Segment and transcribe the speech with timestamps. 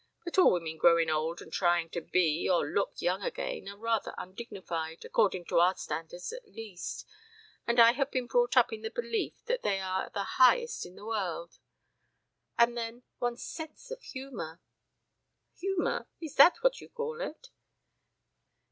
[0.25, 3.77] But all women growing old and trying to be or to look young again are
[3.77, 7.05] rather undignified according to our standards at least,
[7.67, 10.95] and I have been brought up in the belief that they are the highest in
[10.95, 11.59] the world.
[12.57, 14.59] And then, one's sense of humor!"
[15.59, 16.07] "Humor?
[16.19, 17.51] Is that what you call it?"